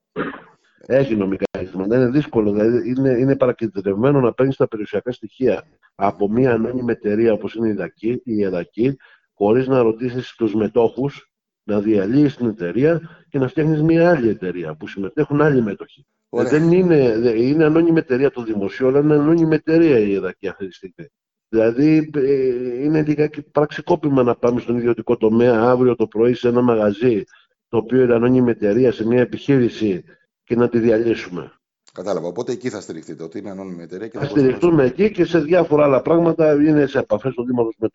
Έχει 0.87 1.17
νομικά 1.17 1.45
ερίσματα. 1.51 1.97
Είναι 1.97 2.09
δύσκολο. 2.09 2.53
Δηλαδή 2.53 2.89
είναι, 2.89 3.11
είναι 3.11 3.37
παρακεντρευμένο 3.37 4.21
να 4.21 4.33
παίρνεις 4.33 4.57
τα 4.57 4.69
περιουσιακά 4.69 5.13
στοιχεία 5.13 5.65
από 5.97 6.31
μια 6.31 6.53
ανώνυμη 6.53 6.93
εταιρεία 6.93 7.33
όπως 7.33 7.55
είναι 7.55 7.69
η, 7.69 7.73
Δακή, 7.73 8.21
η 8.25 8.43
ΕΔΑΚΗ, 8.43 8.97
χωρίς 9.35 9.67
να 9.67 9.83
ρωτήσεις 9.83 10.35
τους 10.35 10.55
μετόχους, 10.55 11.31
να 11.63 11.81
διαλύεις 11.81 12.37
την 12.37 12.47
εταιρεία 12.47 13.25
και 13.29 13.39
να 13.39 13.49
φτιάχνεις 13.49 13.83
μια 13.83 14.11
άλλη 14.11 14.29
εταιρεία 14.29 14.75
που 14.75 14.89
συμμετέχουν 14.89 15.41
άλλοι 15.43 15.63
μέτοχοι. 15.63 16.07
Ε, 16.31 16.43
δεν 16.43 16.73
είναι, 16.73 16.97
είναι 17.37 17.65
ανώνυμη 17.65 17.99
εταιρεία 17.99 18.31
το 18.31 18.43
δημοσίο, 18.43 18.89
αλλά 18.89 18.99
είναι 18.99 19.15
ανώνυμη 19.15 19.55
εταιρεία 19.55 19.99
η 19.99 20.15
ΕΔΑΚΗ 20.15 20.49
αυτή 20.49 20.67
τη 20.67 20.75
στιγμή. 20.75 21.07
Δηλαδή 21.49 22.11
ε, 22.15 22.83
είναι 22.83 23.03
λιγάκι 23.03 23.43
πραξικόπημα 23.43 24.23
να 24.23 24.37
πάμε 24.37 24.61
στον 24.61 24.77
ιδιωτικό 24.77 25.17
τομέα 25.17 25.61
αύριο 25.61 25.97
το 25.97 26.07
πρωί 26.07 26.35
σε 26.35 26.49
ένα 26.49 26.63
μαγαζί 26.63 27.25
το 27.69 27.77
οποίο 27.77 28.03
είναι 28.03 28.15
ανώνυμη 28.15 28.51
εταιρεία 28.51 28.93
σε 28.93 29.07
μια 29.07 29.21
επιχείρηση 29.21 30.05
και 30.45 30.57
να 30.57 30.69
τη 30.69 30.79
διαλύσουμε. 30.79 31.53
Κατάλαβα. 31.97 32.27
Οπότε 32.27 32.53
εκεί 32.53 32.71
θα 32.71 32.81
στηριχτείτε, 32.81 33.23
ότι 33.23 33.39
είναι 33.39 33.51
ανώνυμη 33.51 33.83
εταιρεία. 33.83 34.09
Και 34.09 34.19
θα 34.19 34.25
στηριχτούμε 34.25 34.85
εκεί 34.85 35.11
και 35.11 35.25
σε 35.25 35.39
διάφορα 35.39 35.85
άλλα 35.85 36.03
πράγματα. 36.03 36.53
Είναι 36.53 36.87
σε 36.87 36.99
επαφές 36.99 37.33
ο 37.37 37.43
Δήμαρχος 37.43 37.75
με, 37.79 37.89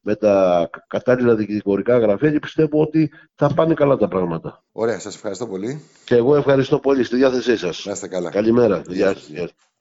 με 0.00 0.14
τα 0.14 0.68
κατάλληλα 0.86 1.34
δικηγορικά 1.34 1.98
γραφεία 1.98 2.30
και 2.30 2.38
πιστεύω 2.38 2.80
ότι 2.80 3.10
θα 3.34 3.54
πάνε 3.54 3.74
καλά 3.74 3.96
τα 3.96 4.08
πράγματα. 4.08 4.64
Ωραία, 4.72 4.98
σας 4.98 5.14
ευχαριστώ 5.14 5.46
πολύ. 5.46 5.82
Και 6.04 6.14
εγώ 6.14 6.36
ευχαριστώ 6.36 6.78
πολύ 6.78 7.04
στη 7.04 7.16
διάθεσή 7.16 7.56
σας. 7.56 7.84
Να 7.84 7.92
είστε 7.92 8.08
καλά. 8.08 8.30
Καλημέρα. 8.30 8.82
Γεια 8.88 9.14
σας. 9.14 9.54